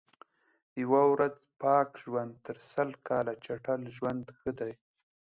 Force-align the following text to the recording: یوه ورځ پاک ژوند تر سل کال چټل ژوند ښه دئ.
یوه 0.81 1.01
ورځ 1.13 1.35
پاک 1.61 1.89
ژوند 2.03 2.33
تر 2.45 2.57
سل 2.71 2.89
کال 3.07 3.27
چټل 3.45 3.81
ژوند 3.95 4.23
ښه 4.37 4.51
دئ. 4.59 4.73